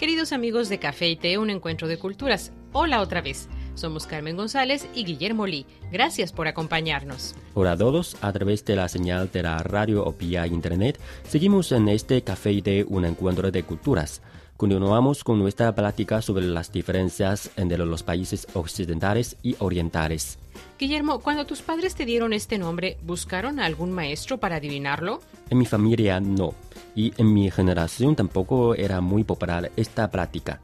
[0.00, 2.52] Queridos amigos de Café y Té, un encuentro de culturas.
[2.72, 3.50] Hola otra vez.
[3.74, 5.66] Somos Carmen González y Guillermo Lee.
[5.92, 7.34] Gracias por acompañarnos.
[7.52, 11.70] Hola a todos, a través de la señal de la radio o vía internet, seguimos
[11.72, 14.22] en este Café y té, un encuentro de culturas.
[14.56, 20.38] Continuamos con nuestra plática sobre las diferencias entre los países occidentales y orientales.
[20.78, 25.20] Guillermo, cuando tus padres te dieron este nombre, ¿buscaron a algún maestro para adivinarlo?
[25.50, 26.54] En mi familia no,
[26.94, 30.60] y en mi generación tampoco era muy popular esta práctica.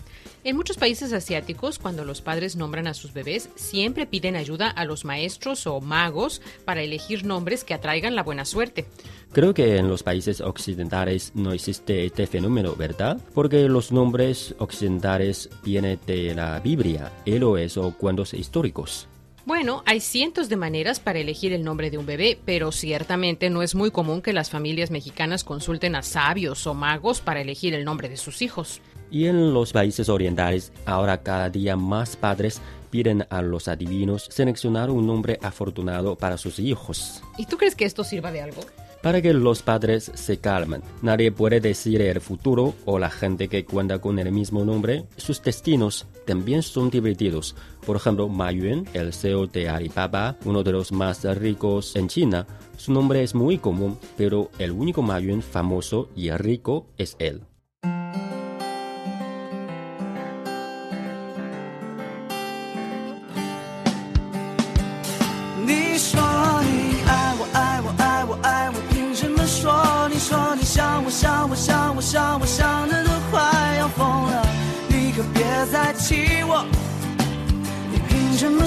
[0.47, 4.85] En muchos países asiáticos, cuando los padres nombran a sus bebés, siempre piden ayuda a
[4.85, 8.87] los maestros o magos para elegir nombres que atraigan la buena suerte.
[9.33, 13.21] Creo que en los países occidentales no existe este fenómeno, ¿verdad?
[13.35, 19.09] Porque los nombres occidentales vienen de la Biblia, héroes o cuentos históricos.
[19.47, 23.63] Bueno, hay cientos de maneras para elegir el nombre de un bebé, pero ciertamente no
[23.63, 27.85] es muy común que las familias mexicanas consulten a sabios o magos para elegir el
[27.85, 28.81] nombre de sus hijos.
[29.09, 34.91] Y en los países orientales, ahora cada día más padres piden a los adivinos seleccionar
[34.91, 37.23] un nombre afortunado para sus hijos.
[37.39, 38.63] ¿Y tú crees que esto sirva de algo?
[39.07, 43.65] Para que los padres se calmen, nadie puede decir el futuro o la gente que
[43.65, 47.55] cuenta con el mismo nombre, sus destinos también son divertidos.
[47.87, 52.49] Por ejemplo, Ma Yuan, el CEO de Alibaba, uno de los más ricos en China,
[52.77, 57.43] su nombre es muy común, pero el único Ma Yuan famoso y rico es él.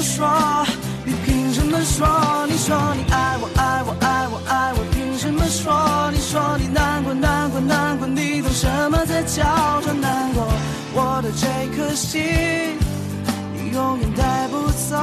[0.01, 0.27] 说
[1.05, 2.07] 你凭什么说
[2.47, 10.47] 你说你爱我爱我爱我爱我凭什么说你说你难过难过难过你懂什么才叫做难过
[10.93, 12.21] 我的这颗心
[13.53, 14.95] 你永远带不走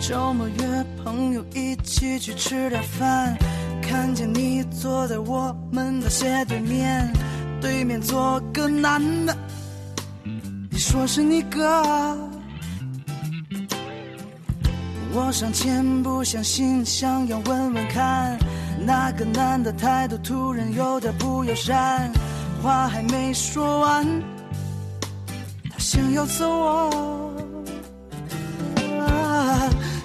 [0.00, 3.36] 周末约朋友一起去吃点饭
[3.80, 7.12] 看见你坐在我们的斜对面
[7.60, 9.36] 对面坐个男的
[10.90, 11.60] 说是你哥，
[15.14, 18.36] 我上前不相信，想要问问看，
[18.84, 22.10] 那个男的态度突然有点不友善，
[22.60, 24.04] 话还没说完，
[25.70, 26.90] 他想要揍我。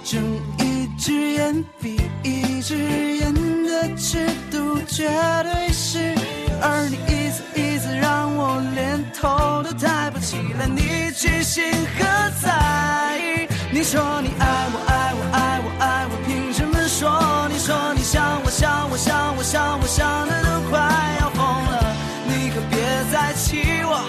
[0.04, 0.22] 睁
[0.60, 2.76] 一只眼闭一只
[3.16, 5.08] 眼的尺度绝
[5.42, 6.14] 对是，
[6.62, 9.95] 而你一次一次让我连头都抬
[10.26, 11.62] 起来，你居心
[11.96, 12.04] 何
[12.42, 13.46] 在？
[13.70, 17.46] 你说你爱我爱我爱我爱我，凭什么说？
[17.48, 20.80] 你说你想我想我想我想我想的都快
[21.20, 21.94] 要疯了，
[22.26, 22.76] 你可别
[23.12, 24.02] 再气我。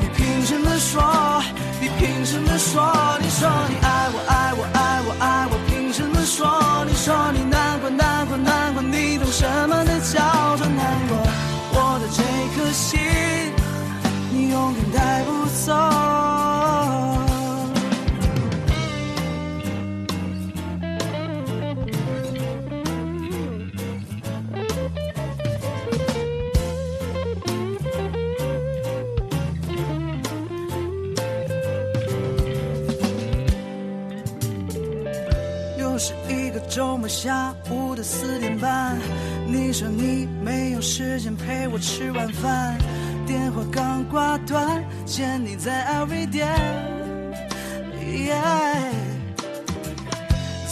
[0.00, 1.44] 你凭什么说？
[1.80, 2.92] 你凭什么说？
[3.22, 6.18] 你说你爱我爱我爱我爱我，凭什么？
[6.26, 11.27] 说，你说你难过难过难过，你懂什么的叫做难过？
[14.58, 15.72] 永远带不走。
[35.78, 38.98] 又是一个周末下午的四点半，
[39.46, 42.76] 你说你没有时间陪我吃晚饭，
[43.28, 46.48] 电话刚挂断，见你在 LV 店。
[48.02, 48.88] Yeah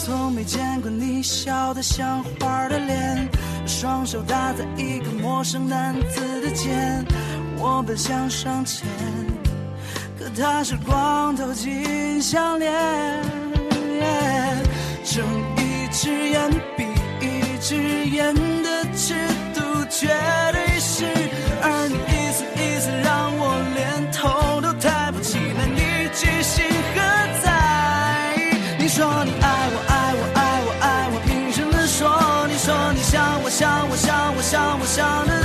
[0.02, 3.28] 从没见过你笑得像花的脸，
[3.66, 7.04] 双手搭在一个陌生男子的肩，
[7.58, 8.88] 我本想上前，
[10.18, 12.72] 可他是光头金项链。
[15.04, 15.22] 睁
[15.58, 16.84] 一只眼闭
[17.20, 17.76] 一只
[18.08, 19.14] 眼的尺
[19.54, 19.60] 度
[19.90, 20.08] 绝
[20.52, 20.65] 对
[34.48, 35.35] 想我想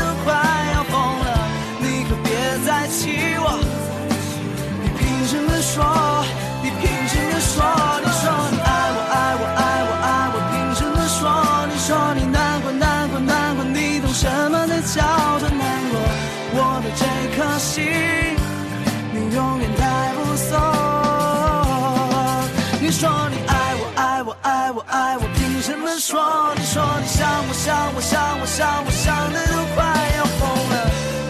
[28.01, 29.85] 我想我想我想我想的都快
[30.17, 30.41] 要疯
[30.73, 30.73] 了，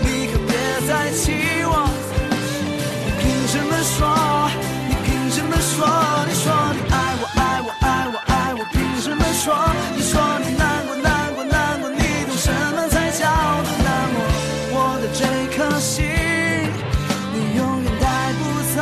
[0.03, 0.55] 你可别
[0.87, 1.35] 再气
[1.67, 1.75] 我。
[3.03, 3.99] 你凭什么说？
[4.87, 5.83] 你凭什么说？
[6.29, 9.51] 你说你爱我爱我爱我爱我，凭什么说？
[9.97, 14.23] 你说你难过难过难过，你懂什么才叫做难过？
[14.71, 16.07] 我的这颗心，
[17.33, 18.07] 你永远带
[18.39, 18.39] 不
[18.77, 18.79] 走。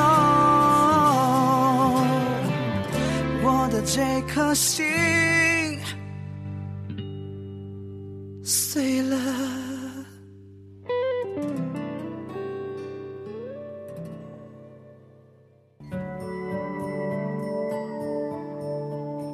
[3.42, 4.86] 我的这颗心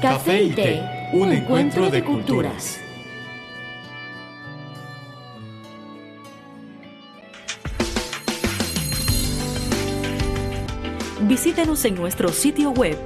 [0.00, 0.82] Café y té,
[1.12, 2.80] un encuentro de culturas.
[11.20, 12.96] Visítenos en nuestro sitio web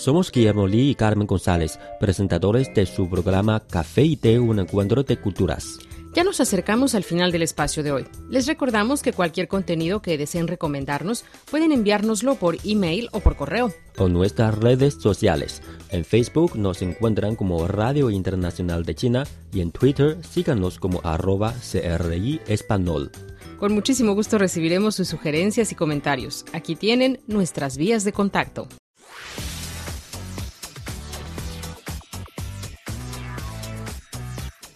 [0.02, 5.04] Somos Guillermo Lee y Carmen González, presentadores de su programa Café y Té, un encuentro
[5.04, 5.78] de culturas.
[6.16, 8.08] Ya nos acercamos al final del espacio de hoy.
[8.28, 13.72] Les recordamos que cualquier contenido que deseen recomendarnos pueden enviárnoslo por email o por correo.
[14.00, 15.62] O nuestras redes sociales.
[15.90, 21.54] En Facebook nos encuentran como Radio Internacional de China y en Twitter síganos como arroba
[21.54, 23.12] CRI Español.
[23.60, 26.44] Con muchísimo gusto recibiremos sus sugerencias y comentarios.
[26.54, 28.68] Aquí tienen nuestras vías de contacto.